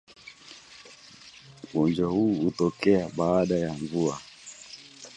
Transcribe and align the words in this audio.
Ugonjwa 1.63 2.07
huu 2.09 2.35
hutokea 2.35 3.09
baada 3.15 3.55
ya 3.55 3.73
mvua 3.73 4.21